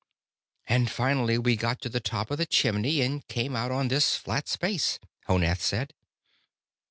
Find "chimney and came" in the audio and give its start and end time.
2.47-3.55